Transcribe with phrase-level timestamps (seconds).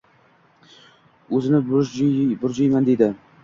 [1.39, 3.15] —Uzini burjuyman, dedi.